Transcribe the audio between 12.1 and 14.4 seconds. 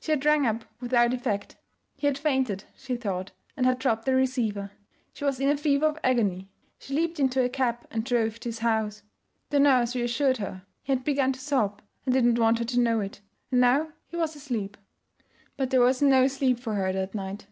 did not want her to know it, and now he was